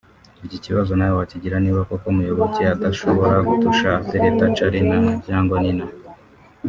Iki 0.45 0.57
kibazo 0.65 0.91
nawe 0.95 1.13
wakigira 1.19 1.57
niba 1.61 1.81
koko 1.89 2.07
Muyoboke 2.15 2.63
adashobora 2.75 3.37
gutusha 3.47 3.89
atereta 4.01 4.45
Charly 4.55 4.81
cyangwa 5.27 5.55
Nina 5.63 5.85